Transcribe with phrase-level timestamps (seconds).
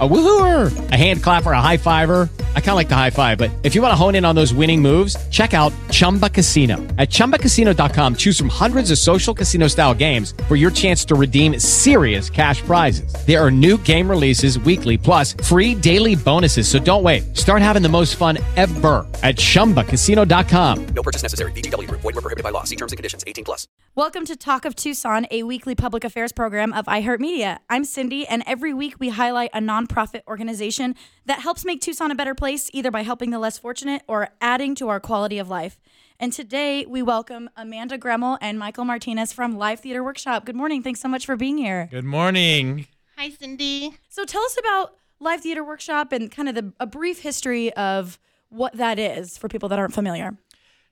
[0.00, 2.28] A woohooer, a hand clapper, a high fiver.
[2.56, 4.34] I kind of like the high five, but if you want to hone in on
[4.34, 6.78] those winning moves, check out Chumba Casino.
[6.98, 11.60] At ChumbaCasino.com, choose from hundreds of social casino style games for your chance to redeem
[11.60, 13.14] serious cash prizes.
[13.24, 16.66] There are new game releases weekly, plus free daily bonuses.
[16.66, 17.36] So don't wait.
[17.36, 20.86] Start having the most fun ever at ChumbaCasino.com.
[20.86, 21.52] No purchase necessary.
[21.52, 22.00] VGW Group.
[22.00, 22.64] Void were prohibited by law.
[22.64, 23.22] See terms and conditions.
[23.28, 23.68] 18 plus.
[23.96, 27.58] Welcome to Talk of Tucson, a weekly public affairs program of iHeartMedia.
[27.70, 30.94] I'm Cindy, and every week we highlight a nonprofit organization
[31.26, 34.74] that helps make Tucson a better place, either by helping the less fortunate or adding
[34.76, 35.78] to our quality of life.
[36.18, 40.44] And today we welcome Amanda Gremmel and Michael Martinez from Live Theater Workshop.
[40.44, 40.82] Good morning.
[40.82, 41.88] Thanks so much for being here.
[41.90, 42.86] Good morning.
[43.18, 43.96] Hi, Cindy.
[44.08, 48.18] So tell us about Live Theater Workshop and kind of the, a brief history of
[48.48, 50.36] what that is for people that aren't familiar.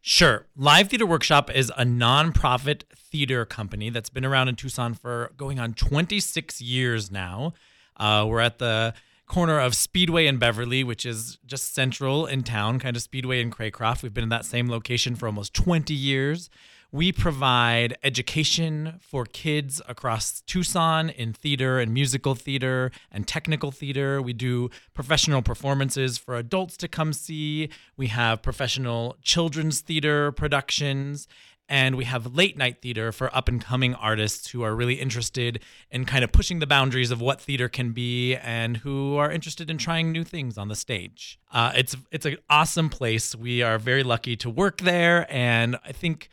[0.00, 0.46] Sure.
[0.56, 5.60] Live Theater Workshop is a nonprofit theater company that's been around in Tucson for going
[5.60, 7.52] on 26 years now.
[7.96, 8.94] Uh, we're at the
[9.26, 13.50] corner of Speedway and Beverly, which is just central in town, kind of Speedway and
[13.50, 14.02] Craycroft.
[14.02, 16.50] We've been in that same location for almost 20 years.
[16.94, 24.20] We provide education for kids across Tucson in theater and musical theater and technical theater.
[24.20, 27.70] We do professional performances for adults to come see.
[27.96, 31.26] We have professional children's theater productions.
[31.68, 35.60] And we have late night theater for up and coming artists who are really interested
[35.90, 39.70] in kind of pushing the boundaries of what theater can be and who are interested
[39.70, 41.38] in trying new things on the stage.
[41.50, 43.34] Uh, it's it's an awesome place.
[43.34, 46.28] We are very lucky to work there, and I think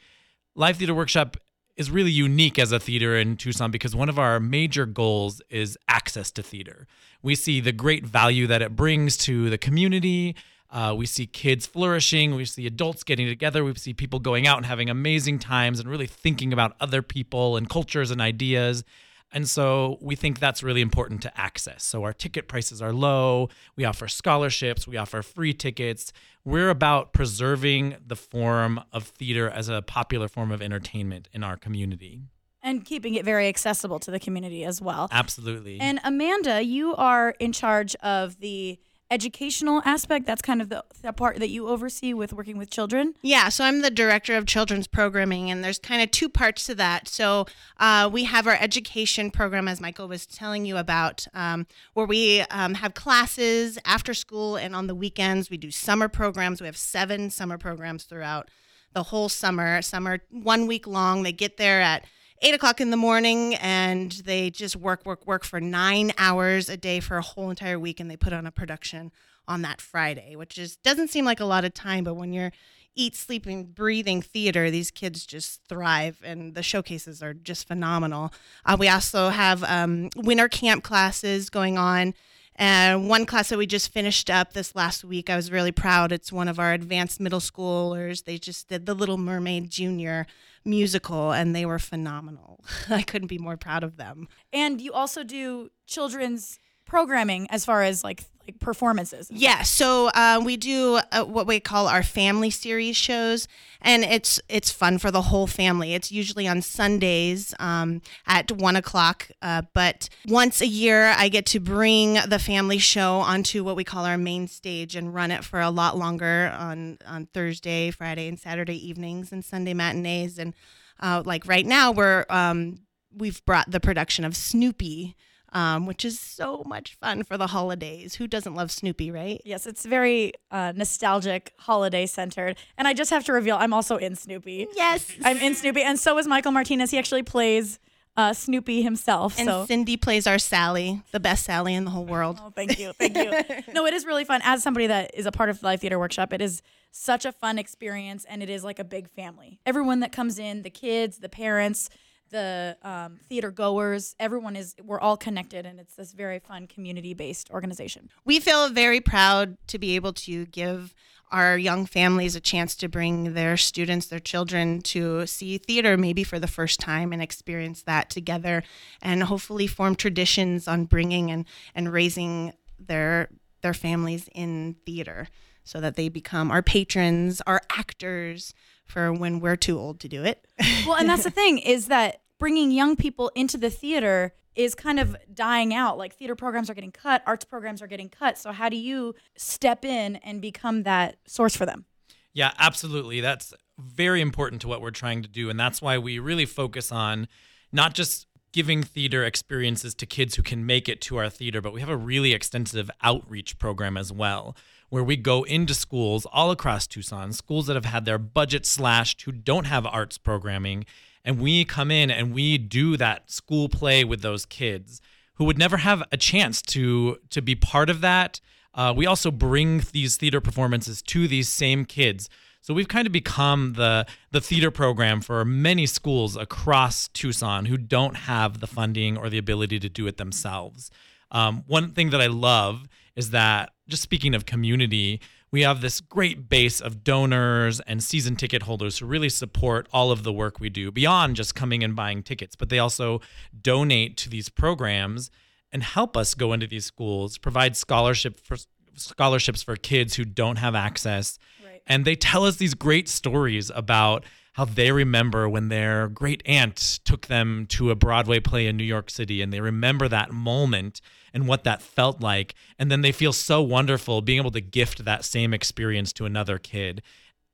[0.56, 1.38] Live Theater Workshop
[1.80, 5.78] is really unique as a theater in Tucson because one of our major goals is
[5.88, 6.86] access to theater.
[7.22, 10.36] We see the great value that it brings to the community.
[10.72, 12.36] Uh, we see kids flourishing.
[12.36, 13.64] We see adults getting together.
[13.64, 17.58] We see people going out and having amazing times and really thinking about other people
[17.58, 18.84] and cultures and ideas.
[19.32, 21.84] And so we think that's really important to access.
[21.84, 23.50] So our ticket prices are low.
[23.76, 24.88] We offer scholarships.
[24.88, 26.12] We offer free tickets.
[26.44, 31.58] We're about preserving the form of theater as a popular form of entertainment in our
[31.58, 32.22] community.
[32.62, 35.08] And keeping it very accessible to the community as well.
[35.12, 35.80] Absolutely.
[35.80, 38.80] And Amanda, you are in charge of the
[39.12, 40.26] educational aspect.
[40.26, 43.16] That's kind of the, the part that you oversee with working with children.
[43.22, 46.76] Yeah, so I'm the director of children's programming, and there's kind of two parts to
[46.76, 47.08] that.
[47.08, 47.46] So
[47.78, 52.42] uh, we have our education program, as Michael was telling you about, um, where we
[52.52, 55.50] um, have classes after school and on the weekends.
[55.50, 56.62] We do summer programs.
[56.62, 58.50] We have seven summer programs throughout
[58.94, 59.82] the whole summer.
[59.82, 61.24] summer one week long.
[61.24, 62.06] They get there at
[62.42, 66.78] eight o'clock in the morning and they just work, work, work for nine hours a
[66.78, 69.12] day for a whole entire week and they put on a production
[69.48, 72.52] on that Friday, which is doesn't seem like a lot of time, but when you're
[72.96, 78.34] eat, sleeping, breathing theater, these kids just thrive and the showcases are just phenomenal.
[78.66, 82.14] Uh, we also have um, winter camp classes going on.
[82.60, 86.12] And one class that we just finished up this last week, I was really proud.
[86.12, 88.26] It's one of our advanced middle schoolers.
[88.26, 90.28] They just did The Little Mermaid Junior
[90.66, 92.60] musical and they were phenomenal.
[92.90, 94.28] I couldn't be more proud of them.
[94.52, 99.30] And you also do children's programming as far as like like performances.
[99.32, 103.48] Yeah, so uh, we do uh, what we call our family series shows,
[103.82, 105.94] and it's it's fun for the whole family.
[105.94, 111.46] It's usually on Sundays um, at one o'clock, uh, but once a year I get
[111.48, 115.44] to bring the family show onto what we call our main stage and run it
[115.44, 120.40] for a lot longer on on Thursday, Friday, and Saturday evenings and Sunday matinees.
[120.40, 120.54] And
[121.00, 122.80] uh, like right now, we're um,
[123.16, 125.16] we've brought the production of Snoopy
[125.54, 128.16] um, which is so much fun for the holidays.
[128.16, 129.42] Who doesn't love Snoopy, right?
[129.46, 132.58] Yes, it's very uh, nostalgic, holiday centered.
[132.78, 134.68] And I just have to reveal, I'm also in Snoopy.
[134.76, 136.92] Yes, I'm in Snoopy, and so is Michael Martinez.
[136.92, 137.80] He actually plays
[138.18, 139.40] uh, Snoopy himself.
[139.40, 139.66] And so.
[139.66, 142.40] Cindy plays our Sally, the best Sally in the whole world.
[142.44, 143.32] Oh, thank you, thank you.
[143.74, 144.42] no, it is really fun.
[144.44, 146.62] As somebody that is a part of the Live Theater Workshop, it is
[146.92, 149.60] such a fun experience, and it is like a big family.
[149.66, 151.90] Everyone that comes in, the kids, the parents
[152.30, 154.16] the um, theater goers.
[154.20, 158.10] Everyone is we're all connected and it's this very fun community based organization.
[158.26, 160.94] We feel very proud to be able to give
[161.32, 166.24] our young families a chance to bring their students their children to see theater maybe
[166.24, 168.64] for the first time and experience that together
[169.02, 173.30] and hopefully form traditions on bringing and, and raising their
[173.62, 175.28] their families in theater
[175.64, 178.54] so that they become our patrons our actors
[178.90, 180.46] for when we're too old to do it.
[180.86, 185.00] well, and that's the thing is that bringing young people into the theater is kind
[185.00, 185.98] of dying out.
[185.98, 188.38] Like theater programs are getting cut, arts programs are getting cut.
[188.38, 191.86] So how do you step in and become that source for them?
[192.34, 193.22] Yeah, absolutely.
[193.22, 195.50] That's very important to what we're trying to do.
[195.50, 197.28] And that's why we really focus on
[197.72, 201.72] not just giving theater experiences to kids who can make it to our theater, but
[201.74, 204.56] we have a really extensive outreach program as well,
[204.90, 209.22] where we go into schools all across Tucson, schools that have had their budget slashed,
[209.24, 210.86] who don't have arts programming.
[211.24, 215.02] And we come in and we do that school play with those kids
[215.36, 218.42] who would never have a chance to to be part of that.
[218.74, 222.30] Uh, we also bring these theater performances to these same kids
[222.62, 227.78] so we've kind of become the the theater program for many schools across Tucson who
[227.78, 230.92] don't have the funding or the ability to do it themselves.
[231.32, 232.88] Um, one thing that I love
[233.20, 235.20] is that just speaking of community,
[235.52, 240.10] we have this great base of donors and season ticket holders who really support all
[240.10, 243.20] of the work we do beyond just coming and buying tickets, but they also
[243.62, 245.30] donate to these programs
[245.74, 248.56] and help us go into these schools, provide scholarship for
[248.96, 251.38] scholarships for kids who don't have access
[251.88, 257.00] and they tell us these great stories about how they remember when their great aunt
[257.06, 261.02] took them to a Broadway play in New York City and they remember that moment
[261.34, 262.56] and what that felt like.
[262.78, 266.58] And then they feel so wonderful being able to gift that same experience to another
[266.58, 267.02] kid.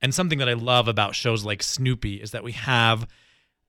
[0.00, 3.06] And something that I love about shows like Snoopy is that we have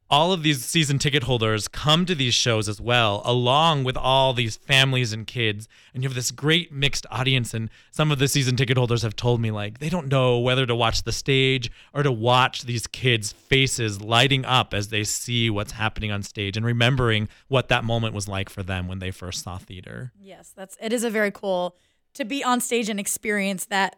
[0.09, 4.33] all of these season ticket holders come to these shows as well, along with all
[4.33, 5.67] these families and kids.
[5.93, 7.53] And you have this great mixed audience.
[7.53, 10.65] And some of the season ticket holders have told me, like, they don't know whether
[10.65, 15.49] to watch the stage or to watch these kids' faces lighting up as they see
[15.49, 19.11] what's happening on stage and remembering what that moment was like for them when they
[19.11, 20.13] first saw theater.
[20.19, 21.75] Yes, that's it is a very cool
[22.13, 23.97] to be on stage and experience that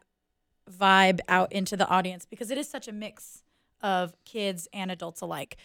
[0.70, 3.44] vibe out into the audience because it is such a mix
[3.82, 5.58] of kids and adults alike.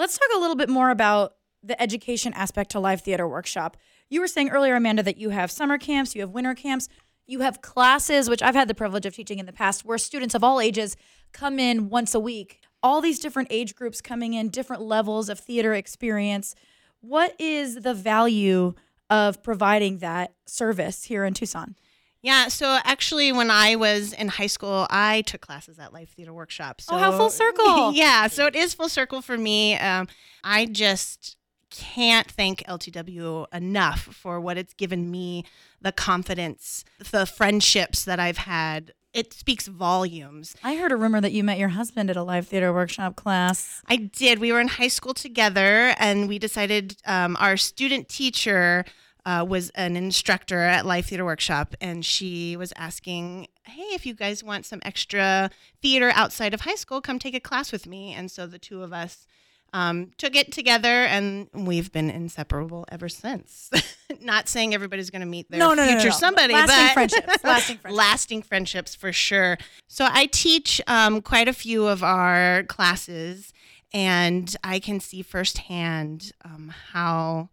[0.00, 3.76] Let's talk a little bit more about the education aspect to Live Theater Workshop.
[4.08, 6.88] You were saying earlier, Amanda, that you have summer camps, you have winter camps,
[7.26, 10.34] you have classes, which I've had the privilege of teaching in the past, where students
[10.34, 10.96] of all ages
[11.34, 12.60] come in once a week.
[12.82, 16.54] All these different age groups coming in, different levels of theater experience.
[17.02, 18.72] What is the value
[19.10, 21.76] of providing that service here in Tucson?
[22.22, 26.34] Yeah, so actually, when I was in high school, I took classes at Live Theater
[26.34, 26.80] Workshop.
[26.82, 27.92] So, oh, how full circle!
[27.94, 29.78] yeah, so it is full circle for me.
[29.78, 30.06] Um,
[30.44, 31.36] I just
[31.70, 35.44] can't thank LTW enough for what it's given me,
[35.80, 38.92] the confidence, the friendships that I've had.
[39.14, 40.54] It speaks volumes.
[40.62, 43.82] I heard a rumor that you met your husband at a live theater workshop class.
[43.88, 44.38] I did.
[44.38, 48.84] We were in high school together, and we decided um, our student teacher
[49.24, 54.14] uh, was an instructor at Live Theater Workshop, and she was asking, "Hey, if you
[54.14, 55.50] guys want some extra
[55.82, 58.82] theater outside of high school, come take a class with me." And so the two
[58.82, 59.26] of us
[59.72, 63.70] um, took it together, and we've been inseparable ever since.
[64.20, 66.14] Not saying everybody's going to meet their no, no, future no.
[66.14, 67.44] somebody, lasting but friendships, lasting
[67.78, 69.58] friendships, lasting friendships for sure.
[69.86, 73.52] So I teach um, quite a few of our classes,
[73.92, 77.50] and I can see firsthand um, how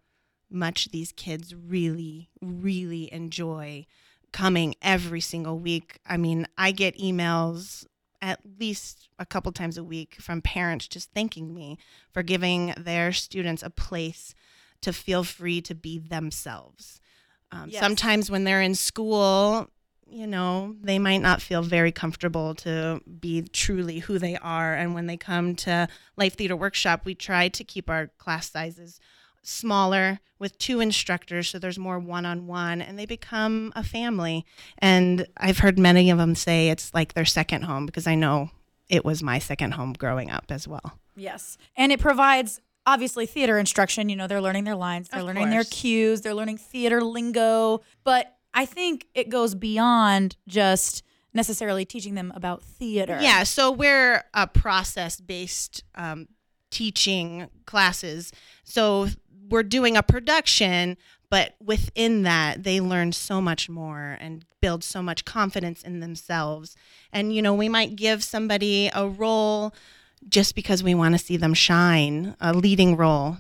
[0.49, 3.85] much these kids really, really enjoy
[4.31, 5.99] coming every single week.
[6.05, 7.85] I mean, I get emails
[8.21, 11.77] at least a couple times a week from parents just thanking me
[12.11, 14.33] for giving their students a place
[14.81, 17.00] to feel free to be themselves.
[17.51, 17.81] Um, Yes.
[17.81, 19.69] Sometimes when they're in school,
[20.09, 24.73] you know, they might not feel very comfortable to be truly who they are.
[24.73, 29.00] And when they come to Live Theater Workshop, we try to keep our class sizes
[29.48, 34.46] smaller with two instructors so there's more one-on-one and they become a family
[34.80, 38.50] and i've heard many of them say it's like their second home because i know
[38.89, 41.58] it was my second home growing up as well Yes.
[41.75, 44.08] And it provides obviously theater instruction.
[44.08, 47.82] You know, they're learning their lines, they're Of learning their cues, they're learning theater lingo.
[48.04, 53.18] But I think it goes beyond just necessarily teaching them about theater.
[53.22, 56.27] Yeah, so we're a process based um,
[56.70, 58.32] teaching classes.
[58.63, 59.08] So
[59.50, 60.98] we're doing a production,
[61.30, 66.75] but within that, they learn so much more and build so much confidence in themselves.
[67.12, 69.74] And, you know, we might give somebody a role
[70.27, 73.38] just because we want to see them shine, a leading role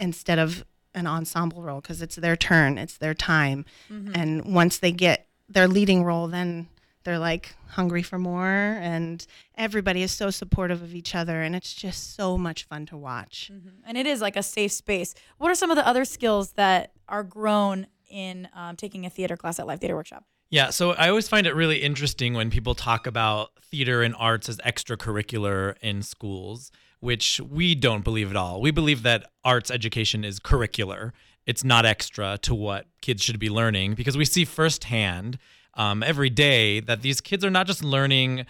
[0.00, 0.64] instead of
[0.94, 3.64] an ensemble role because it's their turn, it's their time.
[3.90, 4.12] Mm-hmm.
[4.14, 6.68] And once they get their leading role, then
[7.04, 8.78] they're like hungry for more.
[8.80, 9.24] And
[9.56, 11.42] everybody is so supportive of each other.
[11.42, 13.50] And it's just so much fun to watch.
[13.84, 15.14] And it is like a safe space.
[15.38, 19.36] What are some of the other skills that are grown in um, taking a theater
[19.36, 20.24] class at Live Theater Workshop?
[20.50, 24.48] Yeah, so I always find it really interesting when people talk about theater and arts
[24.48, 28.62] as extracurricular in schools, which we don't believe at all.
[28.62, 31.12] We believe that arts education is curricular,
[31.48, 35.38] it's not extra to what kids should be learning because we see firsthand
[35.78, 38.44] um, every day that these kids are not just learning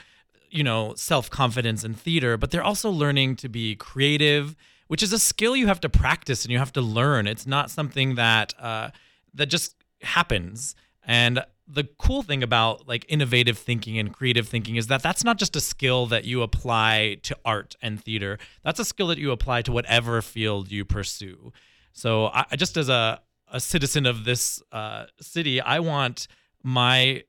[0.50, 4.56] you know, self confidence in theater, but they're also learning to be creative,
[4.86, 7.26] which is a skill you have to practice and you have to learn.
[7.26, 8.90] It's not something that uh,
[9.34, 10.74] that just happens.
[11.04, 15.38] And the cool thing about like innovative thinking and creative thinking is that that's not
[15.38, 18.38] just a skill that you apply to art and theater.
[18.62, 21.52] That's a skill that you apply to whatever field you pursue.
[21.92, 23.20] So I just as a
[23.50, 26.28] a citizen of this uh, city, I want
[26.68, 27.22] my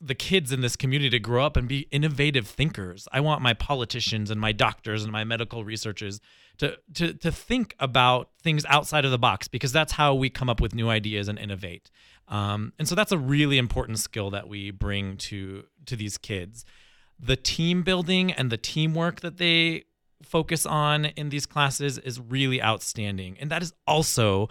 [0.00, 3.08] the kids in this community to grow up and be innovative thinkers.
[3.12, 6.20] I want my politicians and my doctors and my medical researchers
[6.58, 10.50] to to to think about things outside of the box because that's how we come
[10.50, 11.90] up with new ideas and innovate.
[12.28, 16.64] Um, and so that's a really important skill that we bring to to these kids.
[17.18, 19.84] The team building and the teamwork that they
[20.22, 24.48] focus on in these classes is really outstanding, and that is also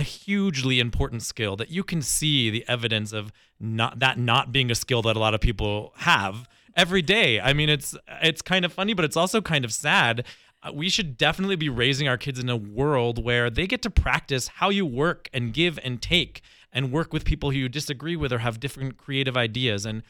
[0.00, 4.70] a hugely important skill that you can see the evidence of not that not being
[4.70, 7.40] a skill that a lot of people have every day.
[7.40, 10.24] I mean, it's it's kind of funny, but it's also kind of sad.
[10.62, 13.90] Uh, we should definitely be raising our kids in a world where they get to
[13.90, 16.42] practice how you work and give and take
[16.72, 20.02] and work with people who you disagree with or have different creative ideas and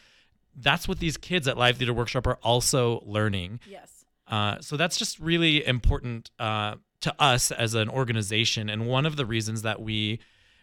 [0.56, 4.04] that's what these kids at live theater workshop are also learning Yes.
[4.26, 9.16] uh, so that's just really important uh, to us as an organization, and one of
[9.16, 10.20] the reasons that we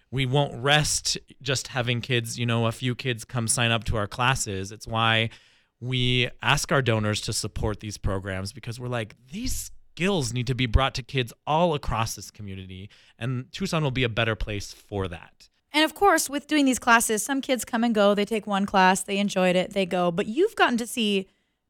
[0.09, 3.97] we won't rest just having kids, you know, a few kids come sign up to
[3.97, 4.71] our classes.
[4.71, 5.29] It's why
[5.81, 10.55] we ask our donors to support these programs because we're like these skills need to
[10.55, 14.71] be brought to kids all across this community, and Tucson will be a better place
[14.71, 15.49] for that.
[15.73, 18.15] And of course, with doing these classes, some kids come and go.
[18.15, 20.11] They take one class, they enjoyed it, they go.
[20.11, 21.27] But you've gotten to see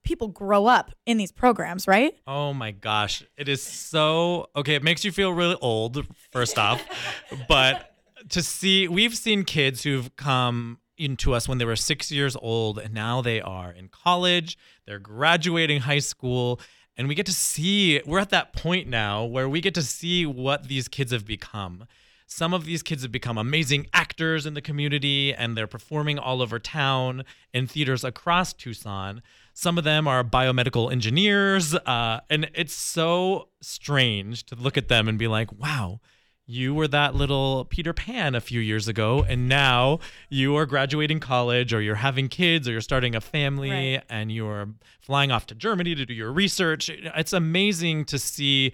[0.08, 2.18] people grow up in these programs, right?
[2.26, 3.24] Oh my gosh.
[3.36, 4.76] It is so okay.
[4.76, 6.82] It makes you feel really old, first off.
[7.50, 7.94] but
[8.30, 12.80] to see, we've seen kids who've come into us when they were six years old,
[12.80, 16.62] and now they are in college, they're graduating high school.
[16.96, 20.26] And we get to see, we're at that point now where we get to see
[20.26, 21.86] what these kids have become.
[22.26, 26.42] Some of these kids have become amazing actors in the community and they're performing all
[26.42, 27.24] over town
[27.54, 29.22] in theaters across Tucson.
[29.60, 31.74] Some of them are biomedical engineers.
[31.74, 36.00] Uh, and it's so strange to look at them and be like, wow,
[36.46, 39.98] you were that little Peter Pan a few years ago, and now
[40.30, 44.04] you are graduating college, or you're having kids, or you're starting a family, Right.
[44.12, 46.88] and you're flying off to Germany to do your research.
[46.92, 48.74] It's amazing to see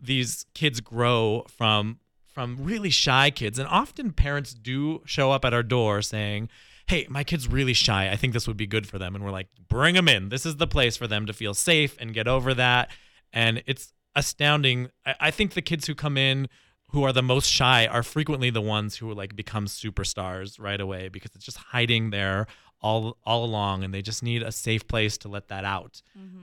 [0.00, 5.54] these kids grow from from really shy kids and often parents do show up at
[5.54, 6.50] our door saying
[6.86, 8.10] hey my kid's really shy.
[8.10, 9.14] I think this would be good for them.
[9.14, 10.28] And we're like bring them in.
[10.28, 12.90] This is the place for them to feel safe and get over that.
[13.32, 14.88] And it's astounding.
[15.04, 16.48] I, I think the kids who come in
[16.90, 21.08] who are the most shy are frequently the ones who like become superstars right away
[21.08, 22.46] because it's just hiding there
[22.80, 26.02] all all along and they just need a safe place to let that out.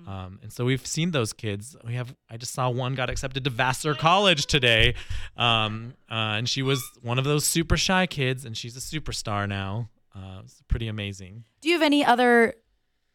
[0.10, 1.76] Um, and so we've seen those kids.
[1.86, 4.96] We have i just saw one got accepted to vassar college today.
[5.38, 9.48] Um, uh, and she was one of those super shy kids and she's a superstar
[9.48, 12.56] now uh, it's pretty amazing Do you have any other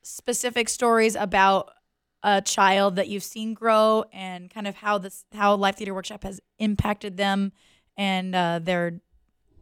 [0.02, 1.70] specific stories about
[2.22, 6.24] a child that you've seen grow and kind of how this how Live Theater Workshop
[6.24, 7.52] has impacted them
[7.96, 9.00] and uh, their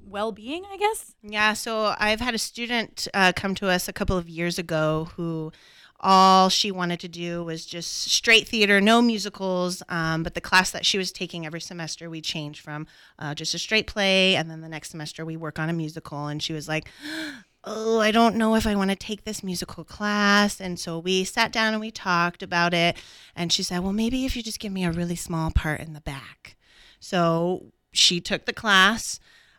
[0.06, 1.14] well-being, I guess?
[1.22, 5.08] Yeah, so I've had a student uh, come to us a couple of years ago
[5.16, 5.52] who
[6.00, 9.82] all she wanted to do was just straight theater, no musicals.
[9.88, 12.86] Um, but the class that she was taking every semester, we changed from
[13.18, 16.26] uh, just a straight play, and then the next semester we work on a musical.
[16.26, 16.88] And she was like,
[17.64, 21.24] "Oh, I don't know if I want to take this musical class." And so we
[21.24, 22.96] sat down and we talked about it.
[23.34, 25.92] And she said, "Well, maybe if you just give me a really small part in
[25.92, 26.56] the back."
[27.00, 29.18] So she took the class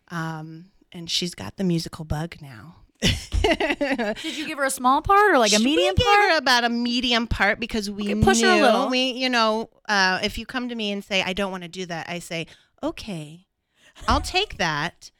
[0.10, 2.76] um, and she's got the musical bug now.
[4.22, 6.18] Did you give her a small part or like a we medium gave part?
[6.32, 8.90] her about a medium part because we Okay, push knew, her a little.
[8.90, 11.70] We, you know, uh, if you come to me and say I don't want to
[11.70, 12.48] do that, I say
[12.84, 13.46] okay,
[14.08, 15.12] I'll take that,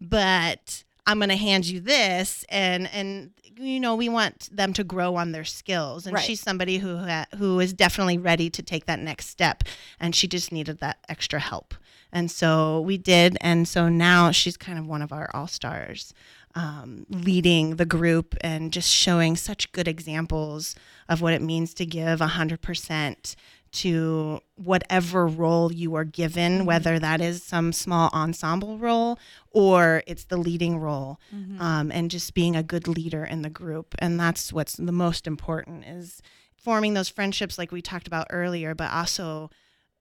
[0.00, 4.84] but I'm going to hand you this, and and you know we want them to
[4.84, 6.24] grow on their skills, and Right.
[6.24, 9.64] she's somebody who ha- who is definitely ready to take that next step,
[10.00, 11.74] and she just needed that extra help,
[12.12, 16.12] and so we did, and so now she's kind of one of our all stars
[16.56, 20.74] um, leading the group and just showing such good examples
[21.08, 23.36] of what it means to give 100%
[23.72, 29.18] to whatever role you are given, whether that is some small ensemble role
[29.50, 31.20] or it's the leading role,
[31.60, 33.94] um, and just being a good leader in the group.
[33.98, 36.22] And that's what's the most important is
[36.56, 39.50] forming those friendships like we talked about earlier, but also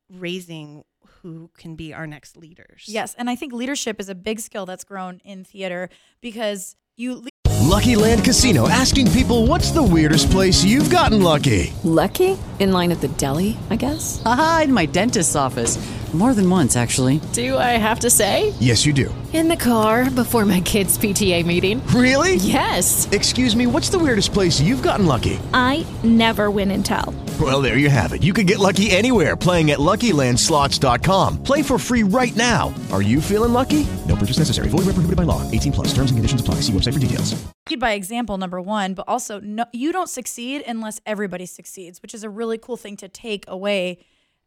[0.10, 0.86] raising
[1.26, 2.86] who can be our next leaders.
[2.88, 5.90] Yes, and I think leadership is a big skill that's grown in theater
[6.22, 7.26] because you
[7.64, 11.74] Lucky Land Casino asking people what's the weirdest place you've gotten lucky?
[11.84, 12.38] Lucky?
[12.60, 14.22] In line at the deli, I guess?
[14.24, 15.78] Aha, in my dentist's office.
[16.16, 17.20] More than once, actually.
[17.34, 18.54] Do I have to say?
[18.62, 19.14] Yes, you do.
[19.34, 21.86] In the car before my kids' PTA meeting.
[21.88, 22.36] Really?
[22.36, 23.10] Yes.
[23.12, 25.38] Excuse me, what's the weirdest place you've gotten lucky?
[25.54, 27.14] I never win and tell.
[27.42, 28.24] Well, there you have it.
[28.24, 31.44] You can get lucky anywhere playing at LuckyLandSlots.com.
[31.44, 32.74] Play for free right now.
[32.94, 33.86] Are you feeling lucky?
[34.08, 34.70] No purchase necessary.
[34.70, 35.42] Void where prohibited by law.
[35.52, 35.88] 18 plus.
[35.88, 36.62] Terms and conditions apply.
[36.62, 37.36] See website for details.
[37.70, 42.14] Lead by example, number one, but also no, you don't succeed unless everybody succeeds, which
[42.14, 43.98] is a really cool thing to take away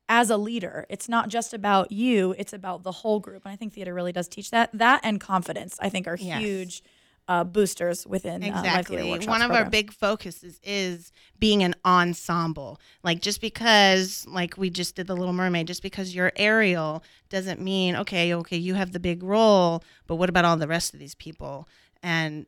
[0.09, 0.87] as a leader.
[0.89, 4.13] It's not just about you; it's about the whole group, and I think theater really
[4.13, 4.71] does teach that.
[4.73, 6.41] That and confidence, I think, are Yes.
[6.41, 6.83] huge
[7.29, 9.11] uh, boosters within uh, Exactly.
[9.11, 12.81] Workshops One of our big focuses is being an ensemble.
[13.03, 17.61] Like just because like we just did the Little Mermaid, just because you're Ariel doesn't
[17.61, 21.01] mean okay, okay, you have the big role, but what about all the rest of
[21.01, 21.69] these people?
[22.03, 22.47] And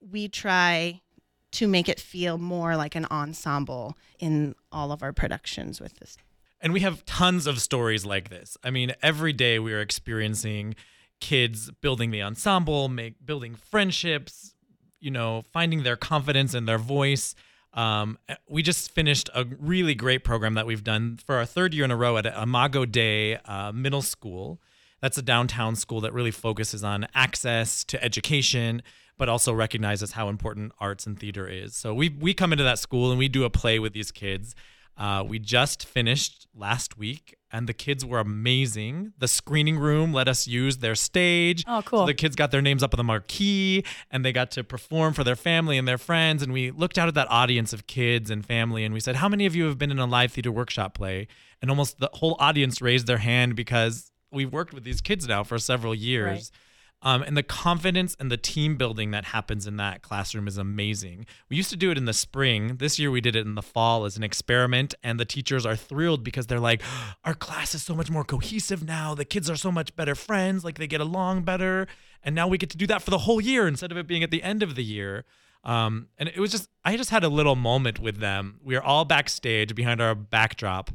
[0.00, 1.00] we try
[1.52, 6.16] to make it feel more like an ensemble in all of our productions with this.
[6.62, 8.56] And we have tons of stories like this.
[8.62, 10.76] I mean, every day we are experiencing
[11.20, 14.54] kids building the ensemble, make building friendships,
[15.00, 17.34] you know, finding their confidence and their voice.
[17.74, 21.84] Um, we just finished a really great program that we've done for our third year
[21.84, 24.60] in a row at Imago Dei uh, Middle School.
[25.00, 28.82] That's a downtown school that really focuses on access to education,
[29.18, 31.74] but also recognizes how important arts and theater is.
[31.74, 34.54] So we we come into that school and we do a play with these kids.
[34.96, 39.12] Uh, we just finished last week, and the kids were amazing.
[39.18, 41.64] The screening room let us use their stage.
[41.66, 42.00] Oh, cool.
[42.00, 45.14] So the kids got their names up on the marquee, and they got to perform
[45.14, 46.42] for their family and their friends.
[46.42, 49.28] And we looked out at that audience of kids and family, and we said, "How
[49.28, 51.26] many of you have been in a live theater workshop play?"
[51.60, 55.42] And almost the whole audience raised their hand because we've worked with these kids now
[55.42, 56.52] for several years.
[57.04, 61.26] Um, and the confidence and the team building that happens in that classroom is amazing.
[61.48, 62.76] We used to do it in the spring.
[62.76, 65.74] This year we did it in the fall as an experiment, and the teachers are
[65.74, 66.80] thrilled because they're like,
[67.24, 69.14] our class is so much more cohesive now.
[69.14, 71.88] The kids are so much better friends, like they get along better.
[72.22, 74.22] And now we get to do that for the whole year instead of it being
[74.22, 75.24] at the end of the year.
[75.64, 78.60] Um, and it was just, I just had a little moment with them.
[78.62, 80.90] We are all backstage behind our backdrop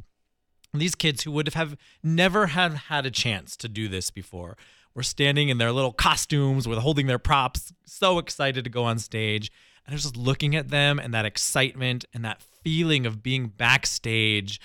[0.74, 4.56] these kids who would have never have had a chance to do this before
[4.98, 8.98] were standing in their little costumes with holding their props so excited to go on
[8.98, 9.52] stage.
[9.86, 13.46] And i was just looking at them and that excitement and that feeling of being
[13.46, 14.60] backstage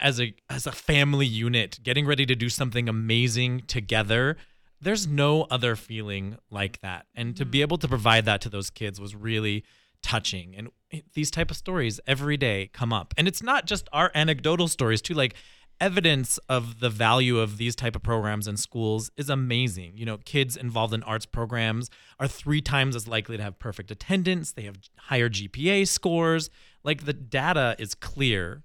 [0.00, 4.36] as a as a family unit getting ready to do something amazing together.
[4.80, 7.06] There's no other feeling like that.
[7.16, 7.62] And to be mm-hmm.
[7.62, 9.64] able to provide that to those kids was really
[10.00, 10.54] touching.
[10.56, 10.68] And
[11.14, 13.14] these type of stories every day come up.
[13.18, 15.34] And it's not just our anecdotal stories too like
[15.82, 19.92] evidence of the value of these type of programs in schools is amazing.
[19.96, 21.90] You know kids involved in arts programs
[22.20, 24.52] are three times as likely to have perfect attendance.
[24.52, 26.50] They have higher gpa scores.
[26.84, 28.62] Like the data is clear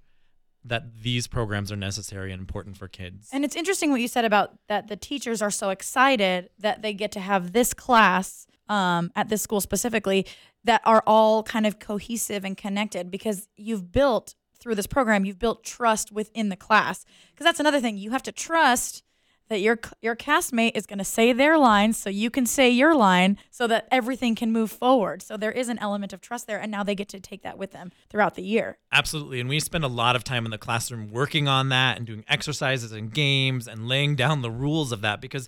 [0.63, 3.29] that these programs are necessary and important for kids.
[3.33, 6.93] And it's interesting what you said about that the teachers are so excited that they
[6.93, 10.27] get to have this class um, at this school specifically
[10.65, 14.35] that are all kind of cohesive and connected because you've built
[14.67, 17.05] through this program, you've built trust within the class.
[17.31, 17.97] Because that's another thing.
[17.97, 19.01] You have to trust
[19.47, 22.93] that your your castmate is going to say their line so you can say your
[22.93, 25.21] line so that everything can move forward.
[25.21, 27.57] So there is an element of trust there and now they get to take that
[27.57, 28.77] with them throughout the year.
[28.91, 29.39] Absolutely.
[29.39, 32.25] And we spend a lot of time in the classroom working on that and doing
[32.27, 35.47] exercises and games and laying down the rules of that because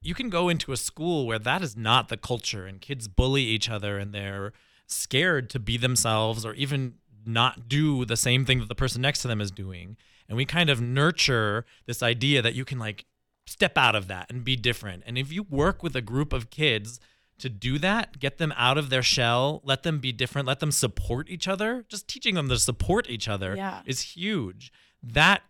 [0.00, 3.42] you can go into a school where that is not the culture and kids bully
[3.42, 4.54] each other and they're
[4.86, 6.94] scared to be themselves or even
[7.26, 9.96] not do the same thing that the person next to them is doing.
[10.28, 13.04] And we kind of nurture this idea that you can like
[13.46, 15.02] step out of that and be different.
[15.06, 16.98] And if you work with a group of kids
[17.38, 20.70] to do that, get them out of their shell, let them be different, let them
[20.72, 23.82] support each other, just teaching them to support each other Yeah.
[23.84, 24.72] is huge.
[25.02, 25.42] That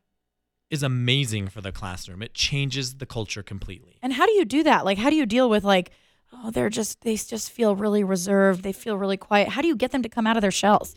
[0.70, 2.22] is amazing for the classroom.
[2.22, 3.98] It changes the culture completely.
[4.02, 4.84] And how do you do that?
[4.84, 5.90] Like, how do you deal with like,
[6.32, 8.62] oh, they're just they just feel really reserved.
[8.64, 9.50] They feel really quiet.
[9.50, 10.96] How do you get them to come out of their shells?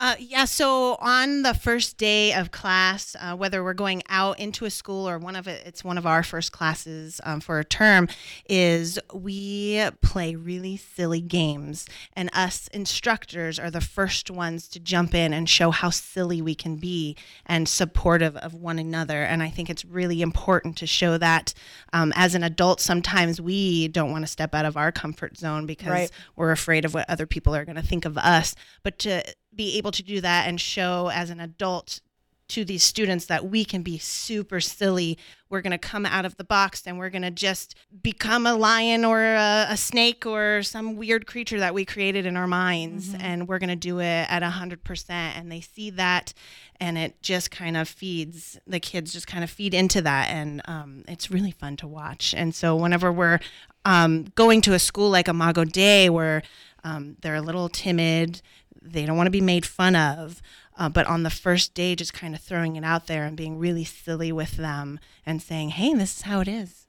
[0.00, 4.64] Uh, yeah, so on the first day of class, uh, whether we're going out into
[4.64, 7.64] a school or one of it, it's one of our first classes um, for a
[7.64, 8.06] term,
[8.48, 15.16] is we play really silly games, and us instructors are the first ones to jump
[15.16, 19.24] in and show how silly we can be and supportive of one another.
[19.24, 21.52] And I think it's really important to show that
[21.92, 25.66] um, as an adult, sometimes we don't want to step out of our comfort zone
[25.66, 26.10] because Right.
[26.36, 29.78] we're afraid of what other people are going to think of us, but to be
[29.78, 32.00] able to do that and show as an adult
[32.48, 35.18] to these students that we can be super silly.
[35.50, 38.54] We're going to come out of the box and we're going to just become a
[38.54, 43.10] lion or a, a, snake or some weird creature that we created in our minds.
[43.10, 43.20] Mm-hmm.
[43.20, 45.10] And we're going to do it at 100%.
[45.10, 46.32] And they see that
[46.80, 50.30] and it just kind of feeds the kids, just kind of feed into that.
[50.30, 52.34] And um, it's really fun to watch.
[52.34, 53.40] And so whenever we're
[53.84, 56.42] um, going to a school like Imago Dei where
[56.82, 58.40] um, they're a little timid,
[58.82, 60.42] they don't want to be made fun of.
[60.76, 63.58] Uh, but on the first day, just kind of throwing it out there and being
[63.58, 66.86] really silly with them and saying, "Hey, this is how it is,"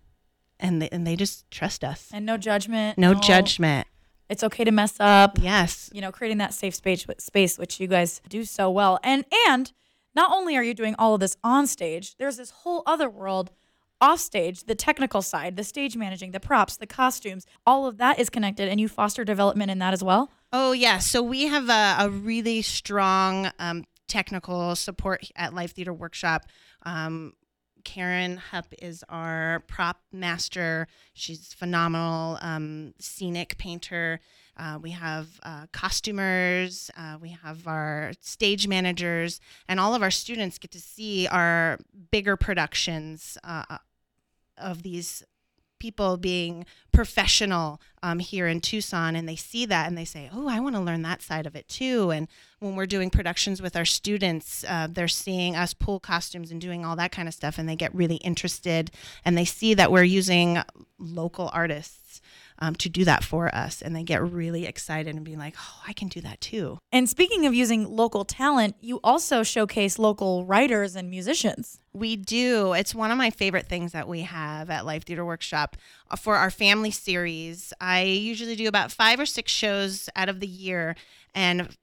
[0.59, 2.09] and they, and they just trust us.
[2.13, 2.97] And no judgment.
[2.97, 3.87] No, no judgment.
[4.29, 5.39] It's okay to mess up.
[5.41, 5.89] Yes.
[5.91, 8.99] You know, creating that safe space, space, which you guys do so well.
[9.03, 9.71] And and
[10.15, 13.51] not only are you doing all of this on stage, there's this whole other world
[14.01, 18.19] off stage, the technical side, the stage managing, the props, the costumes, all of that
[18.19, 20.31] is connected, and you foster development in that as well.
[20.51, 20.97] Oh, yeah.
[20.97, 26.45] So we have a, a really strong um, technical support at Live Theater Workshop.
[26.83, 27.33] Um,
[27.83, 30.87] Karen Hupp is our prop master.
[31.13, 34.19] She's phenomenal um, scenic painter.
[34.57, 40.11] Uh, we have uh, costumers, uh, we have our stage managers, and all of our
[40.11, 41.79] students get to see our
[42.11, 43.77] bigger productions uh,
[44.57, 45.23] of these
[45.79, 50.47] people being professional um, here in Tucson and they see that and they say, oh,
[50.47, 52.11] I want to learn that side of it too.
[52.11, 52.27] And
[52.59, 56.85] when we're doing productions with our students, uh, they're seeing us pull costumes and doing
[56.85, 58.91] all that kind of stuff and they get really interested
[59.23, 60.59] and they see that we're using
[60.97, 62.08] local artists
[62.59, 63.81] um, to do that for us.
[63.81, 66.77] And they get really excited and be like, oh, I can do that too.
[66.91, 71.79] And speaking of using local talent, you also showcase local writers and musicians.
[71.93, 72.73] We do.
[72.73, 75.77] It's one of my favorite things that we have at Live Theater Workshop
[76.11, 77.73] uh, for our family series.
[77.81, 80.95] I usually do about five or six shows out of the year,
[81.33, 81.75] and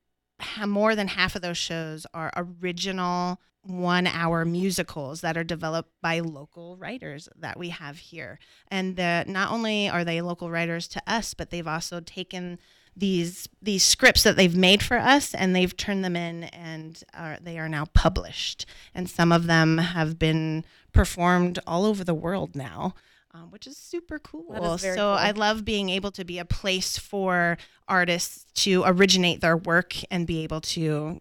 [0.67, 6.21] more than half of those shows are original one hour musicals that are developed by
[6.21, 8.39] local writers that we have here.
[8.69, 12.59] And the, not only are they local writers to us, but they've also taken
[12.99, 17.37] these these scripts that they've made for us and they've turned them in and are,
[17.43, 22.57] they are now published and some of them have been performed all over the world
[22.57, 22.95] now
[23.37, 24.47] um, which is super cool.
[24.95, 25.05] so cool.
[25.09, 30.27] I love being able to be a place for artists to originate their work and
[30.27, 31.21] be able to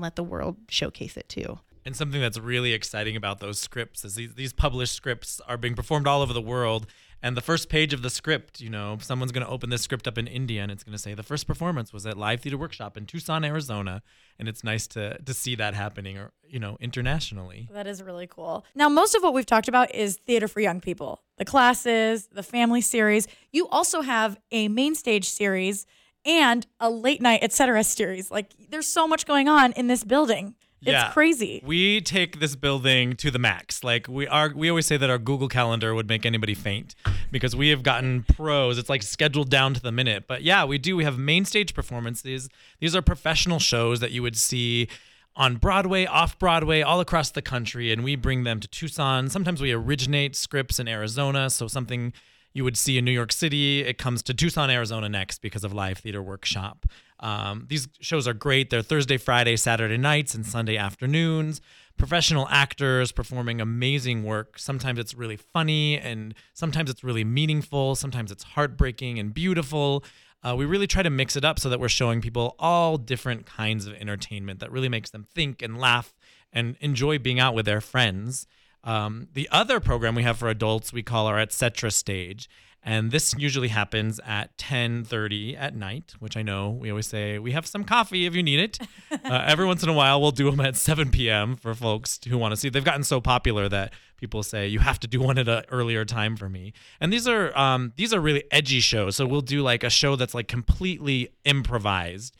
[0.00, 1.60] let the world showcase it too.
[1.84, 5.74] And something that's really exciting about those scripts is these, these published scripts are being
[5.74, 6.86] performed all over the world
[7.22, 10.06] and the first page of the script, you know, someone's going to open this script
[10.06, 12.58] up in India and it's going to say the first performance was at Live Theater
[12.58, 14.02] Workshop in Tucson, Arizona,
[14.38, 17.68] and it's nice to to see that happening or, you know, internationally.
[17.72, 18.64] That is really cool.
[18.74, 21.22] Now, most of what we've talked about is theater for young people.
[21.38, 23.26] The classes, the family series.
[23.50, 25.86] You also have a main stage series
[26.26, 27.84] and a late night, etc.
[27.84, 28.30] series.
[28.30, 30.54] Like there's so much going on in this building.
[30.82, 31.10] It's yeah.
[31.10, 31.62] crazy.
[31.64, 33.82] We take this building to the max.
[33.82, 36.94] Like we are we always say that our Google Calendar would make anybody faint
[37.30, 38.76] because we have gotten pros.
[38.78, 40.24] It's like scheduled down to the minute.
[40.28, 40.96] But yeah, we do.
[40.96, 42.48] We have main stage performances.
[42.78, 44.88] These are professional shows that you would see
[45.34, 49.28] on Broadway, off Broadway, all across the country, and we bring them to Tucson.
[49.28, 52.12] Sometimes we originate scripts in Arizona, so something
[52.56, 53.82] you would see in New York City.
[53.82, 56.86] It comes to Tucson, Arizona next because of Live Theater Workshop.
[57.20, 58.70] Um, these shows are great.
[58.70, 61.60] They're Thursday, Friday, Saturday nights, and Sunday afternoons.
[61.98, 64.58] Professional actors performing amazing work.
[64.58, 67.94] Sometimes it's really funny, and sometimes it's really meaningful.
[67.94, 70.02] Sometimes it's heartbreaking and beautiful.
[70.42, 73.44] Uh, we really try to mix it up so that we're showing people all different
[73.44, 76.14] kinds of entertainment that really makes them think and laugh
[76.54, 78.46] and enjoy being out with their friends.
[78.84, 81.90] Um, the other program we have for adults we call our etc.
[81.90, 82.48] stage,
[82.82, 87.50] and this usually happens at 10:30 at night, which I know we always say we
[87.50, 88.78] have some coffee if you need it.
[89.24, 91.56] Uh, every once in a while, we'll do them at 7 p.m.
[91.56, 92.68] for folks who want to see.
[92.68, 96.04] They've gotten so popular that people say you have to do one at an earlier
[96.04, 96.72] time for me.
[97.00, 99.16] And these are um, these are really edgy shows.
[99.16, 102.36] So we'll do like a show that's like completely improvised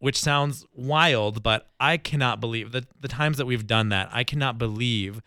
[0.00, 4.24] which sounds wild, but I cannot believe that the times that we've done that, I
[4.24, 5.20] cannot believe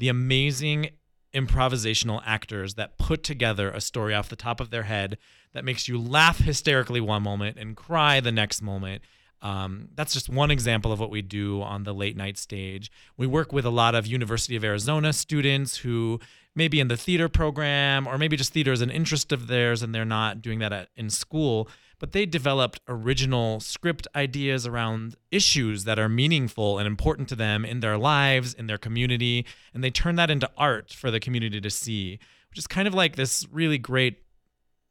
[0.00, 0.90] the amazing
[1.34, 5.16] improvisational actors that put together a story off the top of their head
[5.52, 9.02] that makes you laugh hysterically one moment and cry the next moment.
[9.42, 12.90] Um, that's just one example of what we do on the late night stage.
[13.16, 16.18] We work with a lot of University of Arizona students who
[16.54, 19.94] maybe in the theater program or maybe just theater is an interest of theirs and
[19.94, 21.68] they're not doing that at, in school
[22.00, 27.64] but they developed original script ideas around issues that are meaningful and important to them
[27.64, 31.60] in their lives, in their community, and they turn that into art for the community
[31.60, 34.22] to see, which is kind of like this really great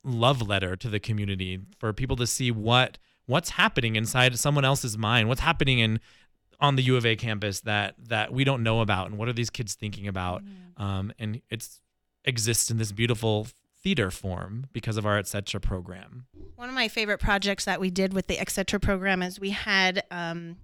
[0.04, 4.98] love letter to the community for people to see what what's happening inside someone else's
[4.98, 6.00] mind, what's happening in
[6.62, 9.34] on the U of A campus that that we don't know about, and what are
[9.34, 10.43] these kids thinking about?
[10.78, 11.82] Um, and it's
[12.26, 13.48] exists in this beautiful
[13.82, 16.26] theater form because of our etc program.
[16.56, 18.80] One of my favorite projects that we did with the Etc.
[18.80, 20.58] program is we had um,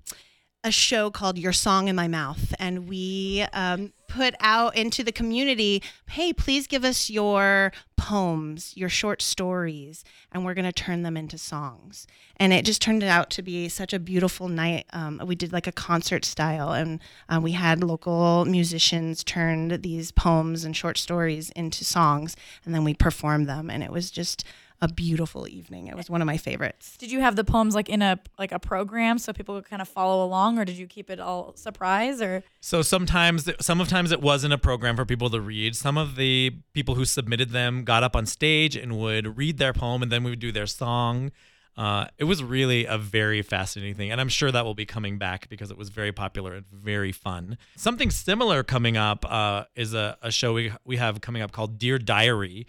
[0.65, 5.11] a show called Your Song in My Mouth, and we um, put out into the
[5.11, 11.03] community, hey, please give us your poems, your short stories, and we're going to turn
[11.03, 12.07] them into songs.
[12.37, 14.87] And it just turned out to be such a beautiful night.
[14.91, 16.99] Um, we did like a concert style, and
[17.29, 22.83] uh, we had local musicians turn these poems and short stories into songs, and then
[22.83, 24.43] we performed them, and it was just
[24.81, 25.87] a beautiful evening.
[25.87, 26.97] It was one of my favorites.
[26.97, 29.81] Did you have the poems like in a like a program so people could kind
[29.81, 32.21] of follow along, or did you keep it all surprise?
[32.21, 35.75] Or So sometimes, sometimes it wasn't a program for people to read.
[35.75, 39.73] Some of the people who submitted them got up on stage and would read their
[39.73, 41.31] poem, and then we would do their song.
[41.77, 45.17] Uh, it was really a very fascinating thing, and I'm sure that will be coming
[45.17, 47.57] back because it was very popular and very fun.
[47.75, 51.77] Something similar coming up uh, is a, a show we we have coming up called
[51.77, 52.65] Dear Diary,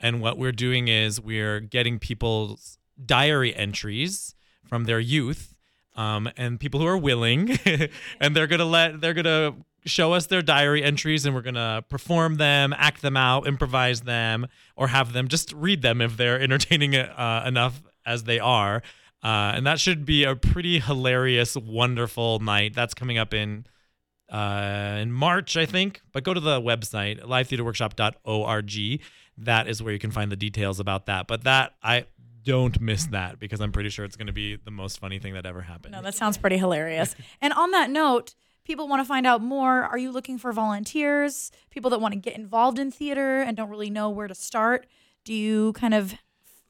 [0.00, 4.34] and what we're doing is we're getting people's diary entries
[4.64, 5.54] from their youth
[5.96, 7.58] um, and people who are willing,
[8.20, 12.36] and they're gonna let they're gonna show us their diary entries, and we're gonna perform
[12.36, 16.94] them, act them out, improvise them, or have them just read them if they're entertaining
[16.94, 18.82] uh, enough as they are.
[19.22, 22.74] Uh, and that should be a pretty hilarious, wonderful night.
[22.74, 23.66] That's coming up in
[24.30, 26.00] uh, in March, I think.
[26.12, 29.00] But go to the website livetheaterworkshop.org.
[29.38, 31.26] That is where you can find the details about that.
[31.26, 32.06] But that I
[32.44, 35.34] don't miss that because I'm pretty sure it's going to be the most funny thing
[35.34, 35.92] that ever happened.
[35.92, 37.14] no, that sounds pretty hilarious.
[37.40, 39.84] and on that note, people want to find out more.
[39.84, 41.50] Are you looking for volunteers?
[41.70, 44.86] People that want to get involved in theater and don't really know where to start?
[45.24, 46.14] Do you kind of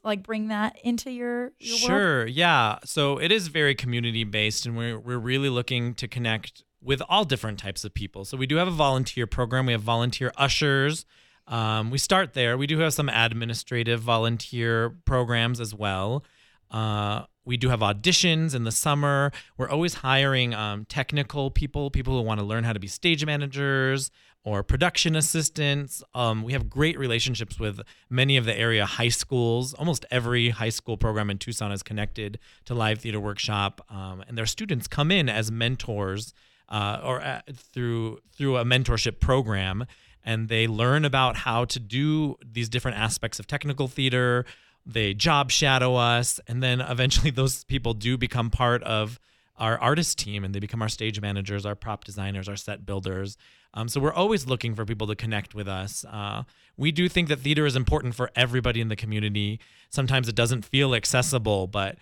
[0.03, 1.81] like bring that into your, your world?
[1.81, 2.79] Sure, yeah.
[2.83, 7.25] So it is very community based, and we're we're really looking to connect with all
[7.25, 8.25] different types of people.
[8.25, 9.65] So we do have a volunteer program.
[9.65, 11.05] We have volunteer ushers.
[11.49, 12.57] Um, we start there.
[12.57, 16.23] We do have some administrative volunteer programs as well.
[16.71, 19.31] Uh, we do have auditions in the summer.
[19.57, 23.25] We're always hiring um, technical people, people who want to learn how to be stage
[23.25, 24.11] managers
[24.43, 26.03] or production assistants.
[26.13, 29.73] Um, we have great relationships with many of the area high schools.
[29.73, 34.37] Almost every high school program in Tucson is connected to Live Theater Workshop, um, and
[34.37, 36.33] their students come in as mentors
[36.69, 39.85] uh, or uh, through through a mentorship program,
[40.23, 44.45] and they learn about how to do these different aspects of technical theater.
[44.85, 49.19] They job shadow us, and then eventually those people do become part of
[49.57, 53.37] our artist team, and they become our stage managers, our prop designers, our set builders.
[53.73, 56.05] Um, so we're always looking for people to connect with us.
[56.09, 56.43] Uh,
[56.77, 59.59] we do think that theater is important for everybody in the community.
[59.89, 61.97] Sometimes it doesn't feel accessible, but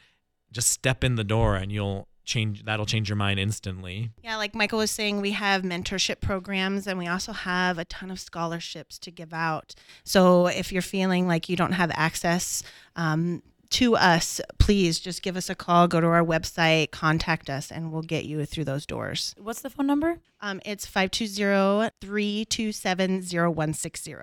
[0.51, 4.54] just step in the door and you'll change that'll change your mind instantly Yeah, like
[4.54, 9.00] Michael was saying, we have mentorship programs and we also have a ton of scholarships
[9.00, 9.74] to give out.
[10.04, 12.62] So if you're feeling like you don't have access
[12.96, 17.72] um, to us, please just give us a call, go to our website, contact us,
[17.72, 19.34] and we'll get you through those doors.
[19.38, 20.20] What's the phone number?
[20.42, 24.16] Um, it's 520 327 0160.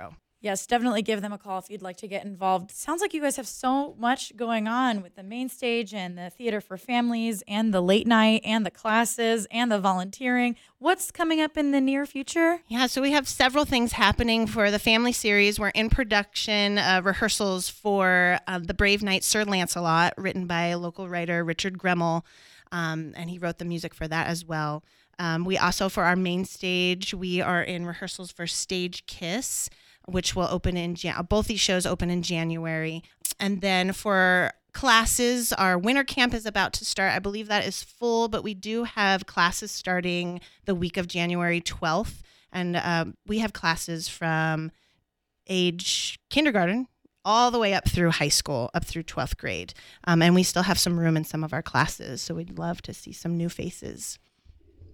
[0.45, 2.71] Yes, definitely give them a call if you'd like to get involved.
[2.71, 6.29] Sounds like you guys have so much going on with the main stage and the
[6.29, 10.55] theater for families and the late night and the classes and the volunteering.
[10.79, 12.61] What's coming up in the near future?
[12.69, 15.59] Yeah, so we have several things happening for the family series.
[15.59, 21.09] We're in production uh, rehearsals for uh, The Brave Knight Sir Lancelot, written by local
[21.09, 22.23] writer Richard Gremmel,
[22.71, 24.85] um, and he wrote the music for that as well.
[25.19, 29.71] Um, we also, for our main stage, we are in rehearsals for Stage Kiss,
[30.07, 33.03] which will open in Jan- both these shows open in January,
[33.39, 37.13] and then for classes our winter camp is about to start.
[37.13, 41.61] I believe that is full but we do have classes starting the week of january
[41.61, 44.73] 12th and um, we have classes from
[45.47, 46.89] age kindergarten
[47.25, 49.73] all the way up through high school up through 12th grade.
[50.05, 52.83] Um, and we still have some room in some of our classes so we'd love
[52.83, 54.19] to see some new faces.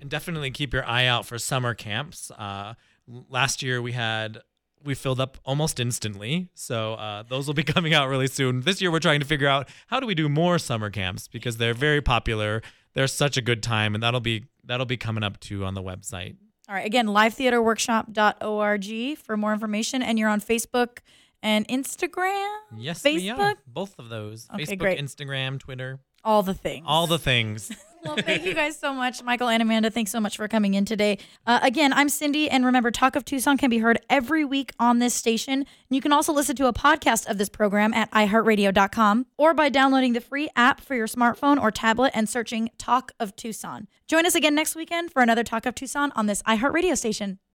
[0.01, 2.31] And definitely keep your eye out for summer camps.
[2.31, 2.75] Uh,
[3.07, 4.41] last year we had
[4.85, 6.49] we filled up almost instantly.
[6.55, 8.63] So uh, those will be coming out really soon.
[8.63, 11.57] This year, we're trying to figure out how do we do more summer camps because
[11.59, 12.63] they're very popular.
[12.95, 15.83] They're such a good time, and that'll be that'll be coming up too on the
[15.83, 16.37] website.
[16.69, 20.03] All right, again, livetheaterworkshop.org for more information.
[20.03, 20.99] And you're on Facebook
[21.43, 22.49] and Instagram?
[22.77, 23.15] Yes, Facebook?
[23.17, 23.55] we are.
[23.67, 24.47] Both of those.
[24.55, 25.01] Okay, Facebook, great.
[25.01, 26.85] Instagram, Twitter, All the things.
[26.89, 27.73] all the things.
[28.03, 29.91] Well, thank you guys so much, Michael and Amanda.
[29.91, 31.19] Thanks so much for coming in today.
[31.47, 34.99] Uh, again, I'm Cindy, and remember, Talk of Tucson can be heard every week on
[35.01, 35.67] this station.
[35.91, 40.15] You can also listen to a podcast of this program at iHeartRadio.com or by downloading
[40.15, 43.87] the free app for your smartphone or tablet and searching Talk of Tucson.
[44.09, 47.39] Join us again next weekend for another Talk of Tucson on this iHeartRadio station.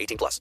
[0.00, 0.38] 18 plus.